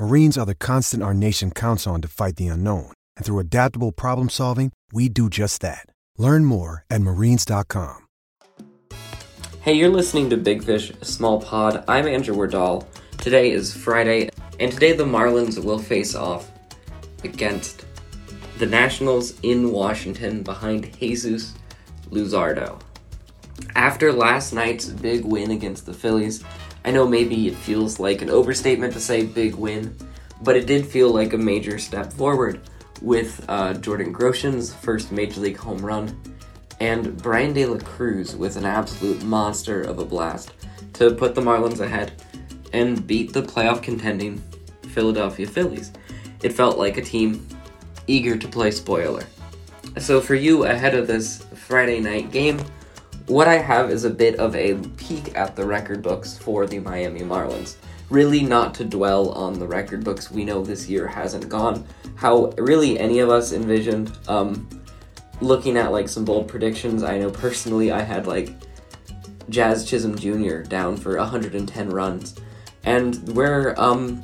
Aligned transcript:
Marines 0.00 0.36
are 0.36 0.44
the 0.44 0.56
constant 0.56 1.04
our 1.04 1.14
nation 1.14 1.52
counts 1.52 1.86
on 1.86 2.02
to 2.02 2.08
fight 2.08 2.34
the 2.34 2.48
unknown. 2.48 2.92
And 3.16 3.24
through 3.24 3.38
adaptable 3.38 3.92
problem 3.92 4.28
solving, 4.28 4.72
we 4.92 5.08
do 5.08 5.30
just 5.30 5.60
that. 5.62 5.86
Learn 6.18 6.44
more 6.44 6.84
at 6.90 7.00
marines.com. 7.00 8.06
Hey, 9.60 9.74
you're 9.74 9.88
listening 9.88 10.28
to 10.30 10.36
Big 10.36 10.64
Fish, 10.64 10.92
Small 11.02 11.40
Pod. 11.40 11.84
I'm 11.86 12.08
Andrew 12.08 12.34
Wardall. 12.34 12.86
Today 13.18 13.52
is 13.52 13.72
Friday, 13.72 14.30
and 14.58 14.72
today 14.72 14.92
the 14.92 15.04
Marlins 15.04 15.62
will 15.62 15.78
face 15.78 16.14
off 16.14 16.50
against 17.22 17.86
the 18.58 18.66
Nationals 18.66 19.38
in 19.42 19.70
Washington 19.70 20.42
behind 20.42 20.92
Jesus 20.98 21.54
Luzardo. 22.10 22.80
After 23.76 24.12
last 24.12 24.52
night's 24.52 24.86
big 24.86 25.24
win 25.24 25.52
against 25.52 25.86
the 25.86 25.94
Phillies, 25.94 26.44
I 26.84 26.90
know 26.90 27.06
maybe 27.06 27.48
it 27.48 27.56
feels 27.56 27.98
like 27.98 28.20
an 28.20 28.30
overstatement 28.30 28.92
to 28.92 29.00
say 29.00 29.24
big 29.24 29.54
win, 29.54 29.96
but 30.42 30.56
it 30.56 30.66
did 30.66 30.86
feel 30.86 31.10
like 31.10 31.32
a 31.32 31.38
major 31.38 31.78
step 31.78 32.12
forward 32.12 32.60
with 33.00 33.44
uh, 33.48 33.74
Jordan 33.74 34.14
Groshans' 34.14 34.74
first 34.74 35.10
major 35.10 35.40
league 35.40 35.56
home 35.56 35.78
run 35.78 36.20
and 36.80 37.16
Bryan 37.16 37.52
De 37.52 37.64
La 37.66 37.78
Cruz 37.78 38.36
with 38.36 38.56
an 38.56 38.64
absolute 38.64 39.22
monster 39.22 39.80
of 39.80 39.98
a 39.98 40.04
blast 40.04 40.52
to 40.94 41.14
put 41.14 41.34
the 41.34 41.40
Marlins 41.40 41.80
ahead 41.80 42.12
and 42.72 43.06
beat 43.06 43.32
the 43.32 43.42
playoff 43.42 43.82
contending 43.82 44.42
Philadelphia 44.88 45.46
Phillies. 45.46 45.92
It 46.42 46.52
felt 46.52 46.78
like 46.78 46.96
a 46.96 47.02
team 47.02 47.46
eager 48.06 48.36
to 48.36 48.48
play 48.48 48.70
spoiler. 48.70 49.24
So, 49.98 50.20
for 50.20 50.34
you 50.34 50.64
ahead 50.64 50.94
of 50.94 51.06
this 51.06 51.44
Friday 51.54 52.00
night 52.00 52.32
game, 52.32 52.60
what 53.26 53.48
I 53.48 53.56
have 53.56 53.90
is 53.90 54.04
a 54.04 54.10
bit 54.10 54.36
of 54.36 54.54
a 54.54 54.74
peek 54.96 55.36
at 55.36 55.56
the 55.56 55.64
record 55.64 56.02
books 56.02 56.36
for 56.36 56.66
the 56.66 56.78
Miami 56.78 57.20
Marlins. 57.20 57.76
Really, 58.10 58.42
not 58.42 58.74
to 58.74 58.84
dwell 58.84 59.30
on 59.30 59.58
the 59.58 59.66
record 59.66 60.04
books 60.04 60.30
we 60.30 60.44
know 60.44 60.62
this 60.62 60.88
year 60.88 61.06
hasn't 61.06 61.48
gone 61.48 61.86
how 62.16 62.50
really 62.58 62.98
any 62.98 63.20
of 63.20 63.30
us 63.30 63.52
envisioned. 63.52 64.16
Um, 64.28 64.68
looking 65.40 65.76
at 65.76 65.90
like 65.90 66.08
some 66.08 66.24
bold 66.24 66.48
predictions, 66.48 67.02
I 67.02 67.18
know 67.18 67.30
personally 67.30 67.90
I 67.90 68.02
had 68.02 68.26
like 68.26 68.50
Jazz 69.48 69.84
Chisholm 69.84 70.16
Jr. 70.16 70.58
down 70.58 70.96
for 70.96 71.16
110 71.16 71.88
runs, 71.90 72.34
and 72.84 73.16
we're 73.30 73.74
um, 73.78 74.22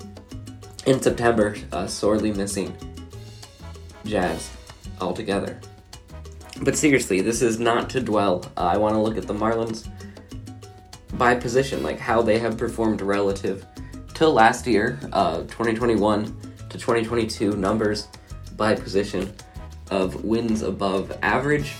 in 0.87 1.01
September 1.01 1.57
uh, 1.73 1.87
sorely 1.87 2.33
missing 2.33 2.77
Jazz 4.05 4.51
altogether. 5.01 5.59
But 6.63 6.77
seriously, 6.77 7.23
this 7.23 7.41
is 7.41 7.59
not 7.59 7.89
to 7.91 8.01
dwell. 8.01 8.45
Uh, 8.57 8.61
I 8.61 8.77
want 8.77 8.95
to 8.95 9.01
look 9.01 9.17
at 9.17 9.27
the 9.27 9.35
Marlins 9.35 9.89
by 11.15 11.35
position, 11.35 11.83
like 11.83 11.99
how 11.99 12.21
they 12.21 12.39
have 12.39 12.59
performed 12.59 13.01
relative 13.01 13.65
to 14.15 14.29
last 14.29 14.67
year, 14.67 14.99
uh, 15.13 15.39
2021 15.45 16.25
to 16.25 16.79
2022 16.79 17.53
numbers 17.53 18.09
by 18.57 18.75
position 18.75 19.33
of 19.91 20.23
wins 20.25 20.63
above 20.63 21.17
average, 21.23 21.73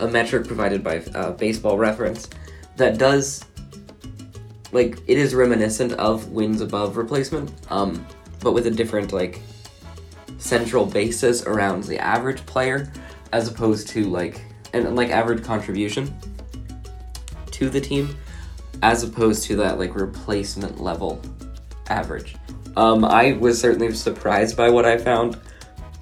a 0.00 0.06
metric 0.06 0.46
provided 0.46 0.84
by 0.84 0.98
uh, 1.14 1.32
Baseball 1.32 1.78
Reference 1.78 2.28
that 2.76 2.98
does, 2.98 3.42
like, 4.72 4.98
it 5.06 5.16
is 5.16 5.34
reminiscent 5.34 5.92
of 5.94 6.30
wins 6.30 6.60
above 6.60 6.98
replacement, 6.98 7.50
um, 7.70 8.06
but 8.40 8.52
with 8.52 8.66
a 8.66 8.70
different, 8.70 9.14
like, 9.14 9.40
central 10.36 10.84
basis 10.84 11.44
around 11.44 11.84
the 11.84 11.98
average 11.98 12.44
player 12.44 12.92
as 13.32 13.48
opposed 13.48 13.88
to 13.88 14.04
like 14.04 14.42
and 14.72 14.94
like 14.96 15.10
average 15.10 15.42
contribution 15.44 16.14
to 17.50 17.70
the 17.70 17.80
team 17.80 18.16
as 18.82 19.02
opposed 19.02 19.44
to 19.44 19.56
that 19.56 19.78
like 19.78 19.94
replacement 19.94 20.80
level 20.80 21.20
average. 21.88 22.36
Um, 22.76 23.04
I 23.04 23.32
was 23.32 23.58
certainly 23.58 23.92
surprised 23.94 24.56
by 24.56 24.68
what 24.68 24.84
I 24.84 24.98
found, 24.98 25.38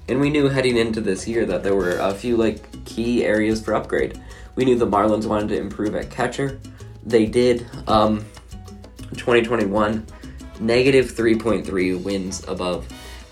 and 0.09 0.19
we 0.19 0.29
knew 0.29 0.49
heading 0.49 0.75
into 0.75 0.99
this 0.99 1.27
year 1.27 1.45
that 1.45 1.63
there 1.63 1.75
were 1.75 1.97
a 1.97 2.13
few 2.13 2.35
like 2.35 2.85
key 2.85 3.23
areas 3.23 3.63
for 3.63 3.73
upgrade. 3.73 4.21
We 4.55 4.65
knew 4.65 4.77
the 4.77 4.87
Marlins 4.87 5.25
wanted 5.25 5.49
to 5.49 5.57
improve 5.57 5.95
at 5.95 6.09
catcher. 6.09 6.59
They 7.05 7.25
did. 7.25 7.65
Um, 7.87 8.25
2021, 9.11 10.05
negative 10.59 11.11
3.3 11.11 12.03
wins 12.03 12.45
above 12.47 12.87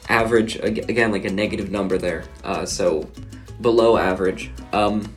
average. 0.10 0.56
Again, 0.58 1.12
like 1.12 1.26
a 1.26 1.32
negative 1.32 1.72
number 1.72 1.98
there. 1.98 2.24
Uh, 2.44 2.66
so 2.66 3.10
below 3.62 3.98
average 3.98 4.52
um, 4.72 5.14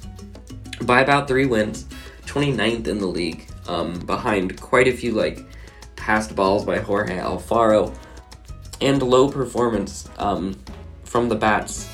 by 0.83 1.01
about 1.01 1.29
three 1.29 1.47
wins, 1.47 1.85
29th 2.27 2.87
in 2.87 2.99
the 2.99 3.07
league, 3.07 3.49
um, 3.67 3.99
behind 4.01 4.61
quite 4.61 4.89
a 4.89 4.93
few 4.93 5.13
like 5.13 5.45
passed 5.97 6.37
balls 6.37 6.65
by 6.65 6.79
Jorge 6.79 7.19
Alfaro, 7.19 7.95
and 8.81 9.03
low 9.03 9.29
performance 9.31 10.09
um, 10.19 10.57
from 11.05 11.29
the 11.29 11.35
bats. 11.35 11.89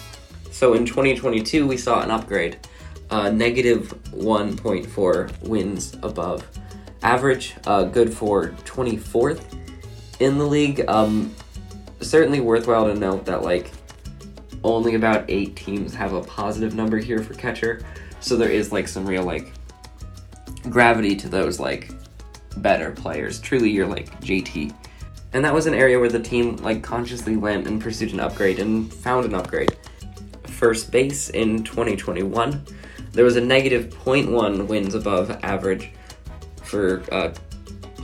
So 0.50 0.74
in 0.74 0.84
2022, 0.84 1.66
we 1.66 1.76
saw 1.76 2.02
an 2.02 2.10
upgrade, 2.10 2.58
uh, 3.10 3.30
negative 3.30 3.94
1.4 4.12 5.42
wins 5.42 5.94
above 6.02 6.46
average, 7.02 7.54
uh, 7.66 7.84
good 7.84 8.12
for 8.12 8.48
24th 8.64 9.42
in 10.20 10.38
the 10.38 10.46
league. 10.46 10.84
Um, 10.88 11.34
certainly 12.00 12.40
worthwhile 12.40 12.86
to 12.86 12.94
note 12.94 13.24
that 13.26 13.42
like 13.42 13.70
only 14.64 14.94
about 14.94 15.24
eight 15.28 15.56
teams 15.56 15.94
have 15.94 16.12
a 16.12 16.22
positive 16.22 16.74
number 16.74 16.98
here 16.98 17.18
for 17.18 17.34
catcher, 17.34 17.84
so 18.20 18.36
there 18.36 18.50
is 18.50 18.72
like 18.72 18.88
some 18.88 19.06
real 19.06 19.24
like 19.24 19.52
gravity 20.70 21.16
to 21.16 21.28
those 21.28 21.58
like 21.58 21.90
better 22.58 22.90
players. 22.92 23.40
Truly, 23.40 23.70
you're 23.70 23.86
like 23.86 24.20
JT. 24.20 24.74
And 25.32 25.44
that 25.44 25.54
was 25.54 25.66
an 25.66 25.74
area 25.74 25.98
where 25.98 26.10
the 26.10 26.20
team 26.20 26.56
like 26.56 26.82
consciously 26.82 27.36
went 27.36 27.66
and 27.66 27.80
pursued 27.80 28.12
an 28.12 28.20
upgrade 28.20 28.58
and 28.58 28.92
found 28.92 29.24
an 29.24 29.34
upgrade. 29.34 29.76
First 30.44 30.92
base 30.92 31.30
in 31.30 31.64
2021, 31.64 32.64
There 33.12 33.24
was 33.24 33.36
a 33.36 33.40
negative 33.40 33.92
0.1 33.92 34.66
wins 34.68 34.94
above 34.94 35.30
average 35.42 35.90
for 36.62 37.02
uh, 37.12 37.34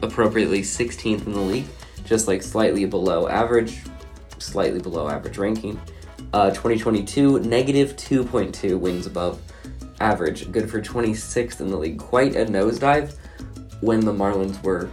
appropriately 0.02 0.60
16th 0.60 1.26
in 1.26 1.32
the 1.32 1.40
league, 1.40 1.66
just 2.05 2.28
like 2.28 2.43
slightly 2.43 2.84
below 2.84 3.28
average, 3.28 3.78
slightly 4.38 4.81
below 4.81 5.08
average 5.08 5.38
ranking. 5.38 5.81
Uh, 6.32 6.50
2022, 6.50 7.41
negative 7.41 7.97
2.2 7.97 8.79
wins 8.79 9.06
above 9.06 9.41
average, 10.00 10.50
good 10.53 10.70
for 10.70 10.81
26th 10.81 11.61
in 11.61 11.69
the 11.69 11.76
league. 11.76 11.99
Quite 11.99 12.37
a 12.37 12.44
nosedive 12.44 13.15
when 13.81 14.00
the 14.00 14.12
Marlins 14.12 14.62
were 14.62 14.91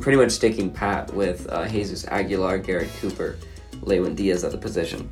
pretty 0.00 0.18
much 0.18 0.30
sticking 0.30 0.70
pat 0.70 1.12
with 1.14 1.48
uh, 1.50 1.66
Jesus 1.68 2.06
Aguilar, 2.06 2.58
Garrett 2.58 2.90
Cooper, 3.00 3.36
Lewin 3.82 4.14
Diaz 4.14 4.44
at 4.44 4.52
the 4.52 4.58
position. 4.58 5.10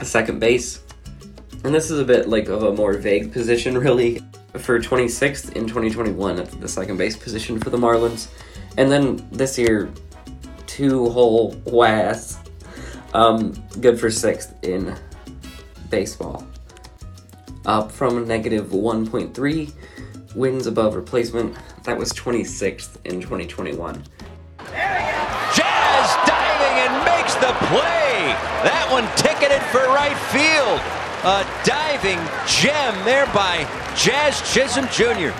A 0.00 0.04
second 0.04 0.38
base, 0.38 0.82
and 1.64 1.74
this 1.74 1.90
is 1.90 1.98
a 1.98 2.04
bit 2.04 2.28
like 2.28 2.48
of 2.48 2.62
a 2.62 2.72
more 2.72 2.94
vague 2.94 3.32
position, 3.32 3.76
really. 3.86 4.20
For 4.54 4.80
26th 4.80 5.52
in 5.52 5.68
2021 5.68 6.40
at 6.40 6.60
the 6.60 6.66
second 6.66 6.96
base 6.96 7.16
position 7.16 7.60
for 7.60 7.70
the 7.70 7.78
Marlins, 7.78 8.28
and 8.78 8.90
then 8.90 9.24
this 9.30 9.56
year, 9.56 9.92
two 10.66 11.08
whole 11.10 11.52
whas, 11.66 12.39
um, 13.14 13.52
good 13.80 13.98
for 13.98 14.10
sixth 14.10 14.54
in 14.62 14.96
baseball. 15.90 16.46
Up 17.66 17.92
from 17.92 18.26
negative 18.26 18.68
1.3 18.68 19.72
wins 20.34 20.66
above 20.66 20.94
replacement. 20.94 21.56
That 21.84 21.98
was 21.98 22.12
26th 22.12 22.96
in 23.04 23.20
2021. 23.20 24.02
Jazz 24.58 26.08
diving 26.26 26.78
and 26.78 27.04
makes 27.04 27.34
the 27.34 27.52
play. 27.66 28.34
That 28.64 28.88
one 28.90 29.04
ticketed 29.16 29.62
for 29.70 29.80
right 29.88 30.16
field. 30.30 30.80
A 31.22 31.44
diving 31.64 32.18
gem 32.46 33.04
there 33.04 33.26
by 33.34 33.66
Jazz 33.94 34.40
Chisholm 34.52 34.88
Jr. 34.88 35.32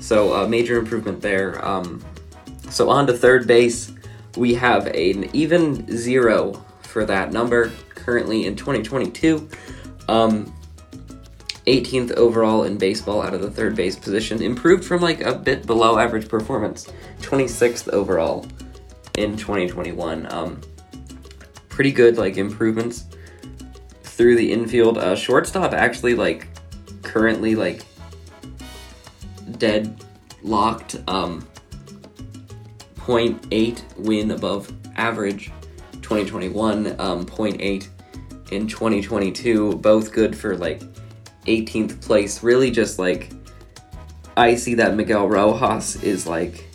So 0.00 0.34
a 0.34 0.44
uh, 0.44 0.46
major 0.46 0.78
improvement 0.78 1.20
there. 1.20 1.64
Um, 1.64 2.04
so 2.70 2.90
on 2.90 3.06
to 3.06 3.12
third 3.12 3.46
base, 3.46 3.92
we 4.36 4.54
have 4.54 4.86
an 4.86 5.34
even 5.34 5.86
zero 5.96 6.64
for 6.94 7.04
that 7.04 7.32
number 7.32 7.72
currently 7.90 8.46
in 8.46 8.54
2022. 8.54 9.48
Um, 10.08 10.54
18th 11.66 12.12
overall 12.12 12.62
in 12.62 12.78
baseball 12.78 13.20
out 13.20 13.34
of 13.34 13.40
the 13.40 13.50
third 13.50 13.74
base 13.74 13.96
position, 13.96 14.40
improved 14.40 14.84
from 14.84 15.02
like 15.02 15.20
a 15.20 15.34
bit 15.34 15.66
below 15.66 15.98
average 15.98 16.28
performance. 16.28 16.86
26th 17.20 17.88
overall 17.88 18.46
in 19.18 19.36
2021. 19.36 20.32
Um, 20.32 20.60
pretty 21.68 21.90
good 21.90 22.16
like 22.16 22.36
improvements 22.36 23.06
through 24.04 24.36
the 24.36 24.52
infield. 24.52 24.96
Uh, 24.96 25.16
shortstop 25.16 25.72
actually 25.72 26.14
like 26.14 26.46
currently 27.02 27.56
like 27.56 27.84
dead 29.58 30.00
locked. 30.44 30.96
Um, 31.08 31.48
0.8 32.98 33.82
win 33.96 34.30
above 34.30 34.72
average 34.96 35.50
2021 36.04 37.00
um, 37.00 37.24
0.8 37.24 37.88
in 38.52 38.68
2022 38.68 39.76
both 39.76 40.12
good 40.12 40.36
for 40.36 40.54
like 40.54 40.82
18th 41.46 42.00
place. 42.02 42.42
Really 42.42 42.70
just 42.70 42.98
like 42.98 43.32
I 44.36 44.54
see 44.54 44.74
that 44.74 44.94
Miguel 44.96 45.28
Rojas 45.28 45.96
is 46.02 46.26
like 46.26 46.68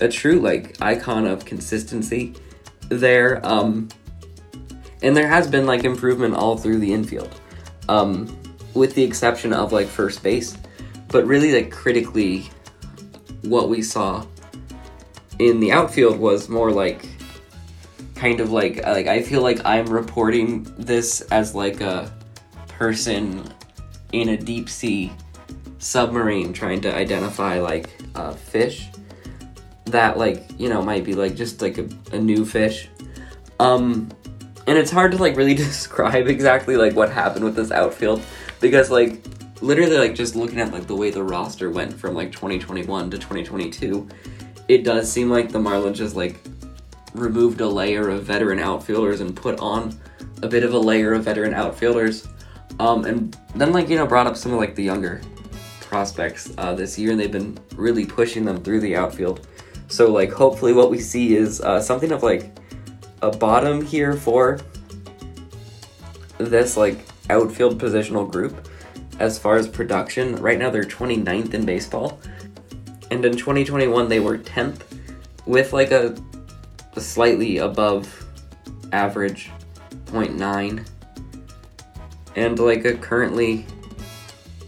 a 0.00 0.08
true 0.08 0.38
like 0.40 0.76
icon 0.82 1.26
of 1.26 1.44
consistency 1.44 2.34
there 2.88 3.44
um 3.44 3.88
and 5.02 5.16
there 5.16 5.28
has 5.28 5.48
been 5.48 5.66
like 5.66 5.84
improvement 5.84 6.34
all 6.34 6.56
through 6.56 6.78
the 6.78 6.92
infield 6.92 7.40
um 7.88 8.38
with 8.74 8.94
the 8.94 9.02
exception 9.02 9.54
of 9.54 9.72
like 9.72 9.86
first 9.86 10.22
base. 10.22 10.56
But 11.08 11.26
really 11.26 11.52
like 11.54 11.72
critically 11.72 12.50
what 13.42 13.70
we 13.70 13.80
saw 13.80 14.26
in 15.38 15.58
the 15.58 15.72
outfield 15.72 16.18
was 16.18 16.50
more 16.50 16.70
like 16.70 17.06
kind 18.18 18.40
of 18.40 18.50
like 18.50 18.84
like 18.84 19.06
I 19.06 19.22
feel 19.22 19.42
like 19.42 19.64
I'm 19.64 19.86
reporting 19.86 20.66
this 20.76 21.20
as 21.30 21.54
like 21.54 21.80
a 21.80 22.12
person 22.66 23.44
in 24.12 24.30
a 24.30 24.36
deep 24.36 24.68
sea 24.68 25.12
submarine 25.78 26.52
trying 26.52 26.80
to 26.80 26.92
identify 26.92 27.60
like 27.60 27.88
a 28.16 28.34
fish 28.34 28.88
that 29.86 30.18
like 30.18 30.44
you 30.58 30.68
know 30.68 30.82
might 30.82 31.04
be 31.04 31.14
like 31.14 31.36
just 31.36 31.62
like 31.62 31.78
a, 31.78 31.88
a 32.12 32.18
new 32.18 32.44
fish. 32.44 32.88
Um 33.60 34.08
and 34.66 34.76
it's 34.76 34.90
hard 34.90 35.12
to 35.12 35.18
like 35.18 35.36
really 35.36 35.54
describe 35.68 36.26
exactly 36.26 36.76
like 36.76 36.94
what 36.96 37.10
happened 37.10 37.44
with 37.44 37.54
this 37.54 37.70
outfield 37.70 38.20
because 38.60 38.90
like 38.90 39.24
literally 39.62 39.96
like 39.96 40.16
just 40.16 40.34
looking 40.34 40.60
at 40.60 40.72
like 40.72 40.88
the 40.88 40.96
way 40.96 41.10
the 41.10 41.22
roster 41.22 41.70
went 41.70 41.92
from 41.92 42.14
like 42.14 42.32
2021 42.32 43.10
to 43.10 43.16
2022 43.16 44.08
it 44.68 44.84
does 44.84 45.10
seem 45.10 45.28
like 45.28 45.50
the 45.50 45.58
marlins 45.58 45.96
just 45.96 46.14
like 46.14 46.38
removed 47.14 47.60
a 47.60 47.66
layer 47.66 48.08
of 48.08 48.24
veteran 48.24 48.58
outfielders 48.58 49.20
and 49.20 49.34
put 49.34 49.58
on 49.60 49.98
a 50.42 50.48
bit 50.48 50.62
of 50.62 50.74
a 50.74 50.78
layer 50.78 51.14
of 51.14 51.24
veteran 51.24 51.54
outfielders 51.54 52.28
um, 52.80 53.04
and 53.04 53.36
then 53.54 53.72
like 53.72 53.88
you 53.88 53.96
know 53.96 54.06
brought 54.06 54.26
up 54.26 54.36
some 54.36 54.52
of 54.52 54.58
like 54.58 54.74
the 54.74 54.84
younger 54.84 55.20
prospects 55.80 56.52
uh, 56.58 56.74
this 56.74 56.98
year, 56.98 57.12
and 57.12 57.20
they've 57.20 57.32
been 57.32 57.58
really 57.74 58.04
pushing 58.04 58.44
them 58.44 58.62
through 58.62 58.80
the 58.80 58.94
outfield. 58.94 59.46
So 59.88 60.12
like 60.12 60.30
hopefully 60.30 60.72
what 60.72 60.90
we 60.90 61.00
see 61.00 61.34
is 61.34 61.60
uh, 61.60 61.80
something 61.80 62.12
of 62.12 62.22
like 62.22 62.56
a 63.22 63.30
bottom 63.30 63.84
here 63.84 64.12
for 64.12 64.60
this 66.36 66.76
like 66.76 66.98
outfield 67.30 67.80
positional 67.80 68.30
group 68.30 68.68
as 69.18 69.38
far 69.38 69.56
as 69.56 69.66
production. 69.66 70.36
Right 70.36 70.58
now 70.58 70.70
they're 70.70 70.84
29th 70.84 71.54
in 71.54 71.64
baseball. 71.64 72.20
And 73.10 73.24
in 73.24 73.32
2021 73.32 74.08
they 74.08 74.20
were 74.20 74.38
10th 74.38 74.82
with 75.46 75.72
like 75.72 75.90
a, 75.90 76.14
a 76.98 77.00
slightly 77.00 77.58
above 77.58 78.26
average 78.92 79.50
0.9 80.06 80.84
and 82.34 82.58
like 82.58 82.84
a 82.84 82.94
currently 82.94 83.64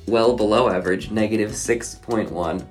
well 0.07 0.37
below 0.37 0.69
average, 0.69 1.11
negative 1.11 1.51
6.1 1.51 2.65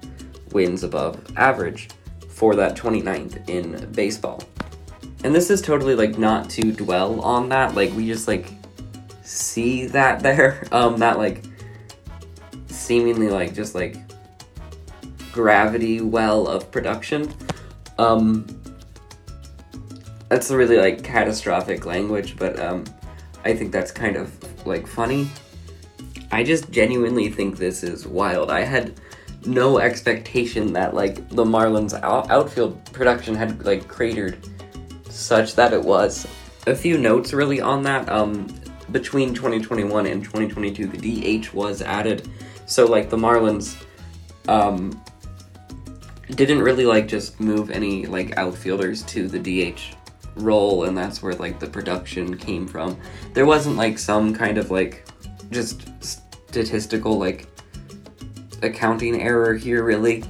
wins 0.54 0.84
above 0.84 1.22
average 1.36 1.90
for 2.30 2.56
that 2.56 2.78
29th 2.78 3.50
in 3.50 3.92
baseball. 3.92 4.42
And 5.26 5.36
this 5.36 5.50
is 5.50 5.62
totally 5.62 5.96
like 5.96 6.18
not 6.18 6.50
to 6.52 6.72
dwell 6.72 7.20
on 7.20 7.50
that, 7.50 7.76
like 7.76 7.92
we 7.94 8.08
just 8.08 8.30
like 8.30 8.48
see 9.24 9.88
that 9.88 10.20
there, 10.24 10.66
um, 10.72 10.98
that 11.00 11.18
like 11.18 11.44
seemingly 12.68 13.30
like 13.30 13.54
just 13.54 13.76
like 13.76 13.98
gravity 15.34 16.00
well 16.00 16.48
of 16.48 16.72
production. 16.72 17.34
Um, 17.98 18.59
that's 20.30 20.52
a 20.52 20.58
really 20.58 20.78
like 20.78 21.04
catastrophic 21.04 21.86
language, 21.86 22.38
but 22.38 22.60
um, 22.60 22.86
I 23.44 23.56
think 23.56 23.72
that's 23.72 23.92
kind 23.92 24.16
of 24.16 24.32
like 24.66 24.88
funny. 24.88 25.28
I 26.32 26.44
just 26.44 26.70
genuinely 26.72 27.30
think 27.30 27.58
this 27.58 27.84
is 27.84 28.08
wild. 28.08 28.52
I 28.52 28.62
had 28.62 29.00
no 29.46 29.80
expectation 29.80 30.74
that 30.74 30.94
like 30.94 31.28
the 31.30 31.44
Marlins 31.44 32.00
out- 32.02 32.30
outfield 32.30 32.84
production 32.94 33.34
had 33.34 33.66
like 33.66 33.88
cratered 33.88 34.38
such 35.10 35.56
that 35.56 35.74
it 35.74 35.82
was. 35.82 36.28
A 36.68 36.76
few 36.76 36.98
notes 36.98 37.34
really 37.34 37.60
on 37.60 37.82
that. 37.84 38.08
Um, 38.10 38.48
between 38.92 39.34
2021 39.34 40.06
and 40.06 40.24
2022, 40.24 40.88
the 40.88 41.42
DH 41.42 41.54
was 41.54 41.82
added, 41.82 42.28
so 42.66 42.86
like 42.86 43.10
the 43.10 43.18
Marlins, 43.18 43.84
um, 44.48 45.00
didn't 46.36 46.62
really 46.62 46.86
like 46.86 47.08
just 47.08 47.40
move 47.40 47.72
any 47.72 48.06
like 48.06 48.38
outfielders 48.38 49.04
to 49.04 49.28
the 49.28 49.40
DH 49.40 49.96
role 50.40 50.86
and 50.86 50.98
that's 50.98 51.22
where 51.22 51.34
like 51.36 51.60
the 51.60 51.68
production 51.68 52.38
came 52.38 52.68
from. 52.68 53.00
There 53.34 53.46
wasn't 53.46 53.78
like 53.78 54.00
some 54.00 54.34
kind 54.34 54.58
of 54.58 54.72
like 54.72 55.06
just 55.52 55.88
statistical 56.04 57.18
like 57.18 57.48
accounting 58.62 59.22
error 59.22 59.54
here 59.54 59.84
really. 59.84 60.24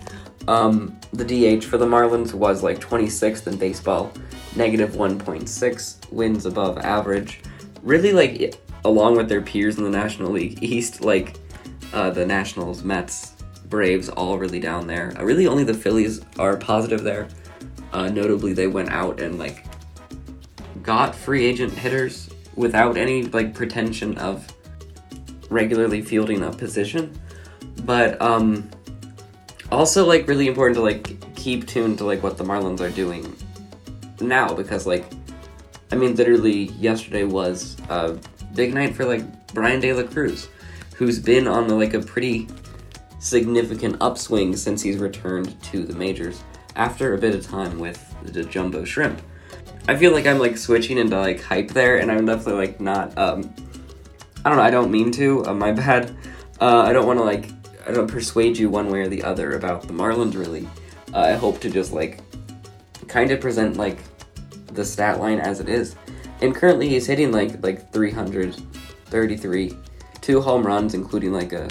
Um, 0.47 0.99
the 1.13 1.25
DH 1.25 1.63
for 1.63 1.77
the 1.77 1.85
Marlins 1.85 2.33
was 2.33 2.63
like 2.63 2.79
26th 2.79 3.47
in 3.47 3.57
baseball, 3.57 4.11
negative 4.55 4.91
1.6 4.91 6.11
wins 6.11 6.45
above 6.45 6.77
average. 6.79 7.41
Really 7.83 8.13
like 8.13 8.55
along 8.85 9.17
with 9.17 9.29
their 9.29 9.41
peers 9.41 9.77
in 9.77 9.83
the 9.83 9.89
National 9.89 10.31
League 10.31 10.61
East, 10.63 11.01
like 11.01 11.35
uh, 11.93 12.09
the 12.09 12.25
Nationals, 12.25 12.83
Mets, 12.83 13.33
Braves, 13.69 14.09
all 14.09 14.37
really 14.37 14.59
down 14.59 14.87
there. 14.87 15.13
Uh, 15.17 15.23
really, 15.23 15.47
only 15.47 15.63
the 15.63 15.73
Phillies 15.73 16.21
are 16.37 16.57
positive 16.57 17.03
there. 17.03 17.27
Uh, 17.93 18.09
notably, 18.09 18.53
they 18.53 18.67
went 18.67 18.89
out 18.89 19.19
and 19.19 19.37
like 19.37 19.65
got 20.83 21.15
free 21.15 21.45
agent 21.45 21.73
hitters 21.73 22.29
without 22.55 22.97
any 22.97 23.23
like 23.23 23.53
pretension 23.53 24.17
of 24.17 24.47
regularly 25.49 26.01
fielding 26.01 26.43
a 26.43 26.51
position. 26.51 27.19
But 27.85 28.21
um 28.21 28.69
also 29.71 30.05
like 30.05 30.27
really 30.27 30.47
important 30.47 30.75
to 30.75 30.81
like 30.81 31.35
keep 31.35 31.67
tuned 31.67 31.97
to 31.99 32.05
like 32.05 32.23
what 32.23 32.37
the 32.37 32.43
Marlins 32.43 32.81
are 32.81 32.89
doing 32.89 33.35
now 34.19 34.53
because 34.53 34.85
like 34.85 35.05
I 35.91 35.95
mean 35.95 36.15
literally 36.15 36.65
yesterday 36.79 37.23
was 37.23 37.77
a 37.89 38.17
big 38.55 38.73
night 38.73 38.95
for 38.95 39.05
like 39.05 39.23
Bryan 39.53 39.79
De 39.79 39.93
La 39.93 40.03
Cruz 40.03 40.49
who's 40.95 41.17
been 41.17 41.47
on 41.47 41.67
the, 41.67 41.75
like 41.75 41.93
a 41.93 42.01
pretty 42.01 42.47
significant 43.19 43.95
upswing 44.01 44.55
since 44.55 44.81
he's 44.81 44.97
returned 44.97 45.61
to 45.63 45.83
the 45.83 45.93
majors 45.93 46.43
after 46.75 47.13
a 47.13 47.17
bit 47.17 47.33
of 47.33 47.45
time 47.45 47.79
with 47.79 48.15
the 48.23 48.43
jumbo 48.43 48.83
shrimp. 48.83 49.21
I 49.89 49.97
feel 49.97 50.11
like 50.11 50.27
I'm 50.27 50.37
like 50.37 50.55
switching 50.55 50.99
into 50.99 51.19
like 51.19 51.41
hype 51.41 51.69
there, 51.69 51.97
and 51.97 52.11
I'm 52.11 52.23
definitely 52.23 52.67
like 52.67 52.79
not. 52.79 53.17
Um, 53.17 53.51
I 54.45 54.49
don't 54.49 54.59
know. 54.59 54.63
I 54.63 54.69
don't 54.69 54.91
mean 54.91 55.11
to. 55.13 55.43
Uh, 55.47 55.55
my 55.55 55.71
bad. 55.83 56.15
Uh, 56.61 56.81
I 56.81 56.93
don't 56.93 57.07
want 57.07 57.17
to 57.17 57.23
like. 57.23 57.49
I 57.87 57.91
don't 57.91 58.05
persuade 58.05 58.55
you 58.55 58.69
one 58.69 58.91
way 58.91 58.99
or 59.01 59.07
the 59.07 59.23
other 59.23 59.53
about 59.53 59.87
the 59.87 59.93
Marlins. 59.93 60.37
Really, 60.37 60.69
uh, 61.11 61.21
I 61.21 61.31
hope 61.31 61.59
to 61.61 61.71
just 61.71 61.91
like 61.91 62.19
kind 63.07 63.31
of 63.31 63.41
present 63.41 63.77
like 63.77 63.97
the 64.67 64.85
stat 64.85 65.19
line 65.19 65.39
as 65.39 65.59
it 65.59 65.67
is. 65.67 65.95
And 66.41 66.53
currently, 66.53 66.87
he's 66.87 67.07
hitting 67.07 67.31
like 67.31 67.63
like 67.63 67.91
333, 67.91 69.77
two 70.21 70.39
home 70.39 70.67
runs, 70.67 70.93
including 70.93 71.33
like 71.33 71.51
a, 71.51 71.67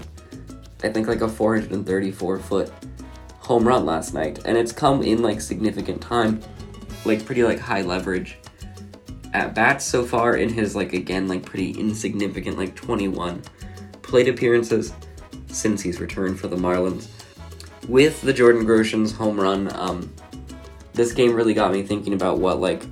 I 0.83 0.89
think 0.89 1.07
like 1.07 1.21
a 1.21 1.29
434 1.29 2.41
foot 2.41 2.73
home 3.39 3.69
run 3.69 3.87
last 3.87 4.13
night, 4.13 4.41
and 4.45 4.59
it's 4.59 4.73
come 4.73 5.05
in 5.05 5.23
like 5.23 5.41
significant 5.41 6.03
time, 6.03 6.43
like 7.05 7.25
pretty 7.25 7.45
like 7.45 7.59
high 7.59 7.83
leverage 7.83 8.39
at 9.35 9.55
bats 9.55 9.85
so 9.85 10.05
far 10.05 10.37
in 10.37 10.49
his 10.49 10.75
like 10.75 10.93
again 10.93 11.29
like 11.29 11.45
pretty 11.45 11.73
insignificant 11.73 12.57
like 12.57 12.75
21 12.75 13.43
plate 14.03 14.29
appearances 14.29 14.93
since 15.49 15.83
he's 15.83 16.01
returned 16.01 16.39
for 16.39 16.49
the 16.49 16.57
Marlins. 16.57 17.09
With 17.89 18.21
the 18.23 18.33
Jordan 18.33 18.67
Groshans 18.67 19.15
home 19.15 19.41
run, 19.41 19.75
um, 19.75 20.13
this 20.93 21.13
game 21.13 21.35
really 21.35 21.55
got 21.55 21.73
me 21.73 21.83
thinking 21.83 22.15
about 22.15 22.39
what 22.39 22.61
like, 22.61 22.83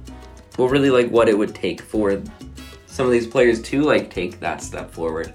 well, 0.58 0.68
really 0.68 0.90
like 0.90 1.10
what 1.10 1.28
it 1.28 1.36
would 1.36 1.54
take 1.54 1.82
for 1.82 2.22
some 2.86 3.06
of 3.06 3.12
these 3.12 3.26
players 3.26 3.60
to 3.62 3.82
like 3.82 4.10
take 4.10 4.40
that 4.40 4.62
step 4.62 4.90
forward, 4.90 5.34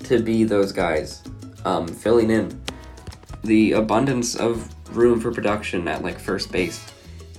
to 0.00 0.20
be 0.20 0.44
those 0.44 0.72
guys, 0.72 1.22
um, 1.64 1.88
filling 1.88 2.30
in 2.30 2.60
the 3.42 3.72
abundance 3.72 4.36
of 4.36 4.68
room 4.96 5.20
for 5.20 5.32
production 5.32 5.88
at 5.88 6.02
like 6.02 6.18
first 6.18 6.52
base, 6.52 6.84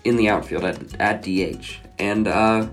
in 0.04 0.16
the 0.16 0.30
outfield 0.30 0.64
at 0.64 1.00
at 1.00 1.22
DH, 1.22 1.78
and 2.00 2.28
uh, 2.28 2.68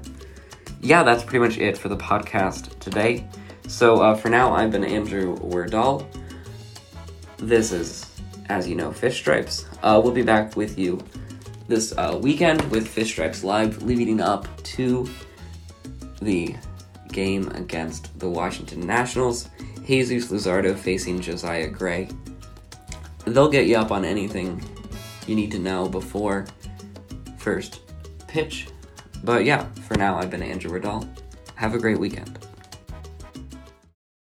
yeah, 0.80 1.02
that's 1.02 1.24
pretty 1.24 1.40
much 1.40 1.58
it 1.58 1.76
for 1.76 1.88
the 1.88 1.96
podcast 1.96 2.78
today. 2.78 3.26
So 3.66 4.00
uh, 4.00 4.14
for 4.14 4.28
now, 4.28 4.54
I've 4.54 4.70
been 4.70 4.84
Andrew 4.84 5.36
Werdal. 5.36 6.06
This 7.36 7.72
is, 7.72 8.06
as 8.48 8.66
you 8.68 8.74
know, 8.74 8.92
Fish 8.92 9.18
Stripes. 9.18 9.66
Uh, 9.82 10.00
we'll 10.02 10.12
be 10.12 10.22
back 10.22 10.56
with 10.56 10.78
you 10.78 10.98
this 11.68 11.92
uh, 11.98 12.18
weekend 12.20 12.62
with 12.70 12.88
Fish 12.88 13.10
Stripes 13.10 13.44
Live, 13.44 13.82
leading 13.82 14.20
up 14.20 14.48
to 14.62 15.08
the 16.22 16.56
game 17.12 17.48
against 17.50 18.18
the 18.18 18.28
Washington 18.28 18.80
Nationals. 18.80 19.48
Jesus 19.86 20.30
Luzardo 20.30 20.76
facing 20.76 21.20
Josiah 21.20 21.68
Gray. 21.68 22.08
They'll 23.24 23.50
get 23.50 23.66
you 23.66 23.76
up 23.76 23.90
on 23.90 24.04
anything 24.04 24.62
you 25.26 25.34
need 25.34 25.50
to 25.52 25.58
know 25.58 25.88
before 25.88 26.46
first 27.48 27.80
pitch. 28.26 28.68
But 29.24 29.46
yeah, 29.46 29.64
for 29.86 29.96
now, 29.96 30.18
I've 30.18 30.30
been 30.30 30.42
Andrew 30.42 30.70
Riddell. 30.70 31.08
Have 31.54 31.74
a 31.74 31.78
great 31.78 31.98
weekend. 31.98 32.37